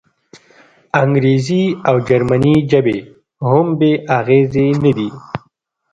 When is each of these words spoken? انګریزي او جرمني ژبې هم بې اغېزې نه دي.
انګریزي 1.01 1.63
او 1.87 1.95
جرمني 2.07 2.55
ژبې 2.71 2.97
هم 3.49 3.67
بې 3.79 3.91
اغېزې 4.17 4.67
نه 4.83 4.91
دي. 4.97 5.09